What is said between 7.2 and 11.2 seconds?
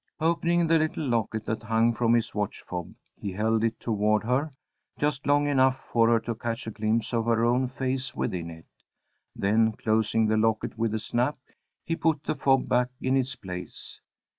her own face within it. Then, closing the locket with a